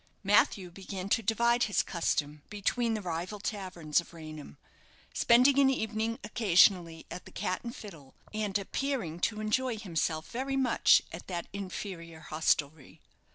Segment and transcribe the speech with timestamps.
[0.23, 4.57] Matthew began to divide his custom between the rival taverns of Raynham,
[5.13, 10.57] spending an evening occasionally at the "Cat and Fiddle," and appearing to enjoy himself very
[10.57, 12.99] much at that Inferior hostelry.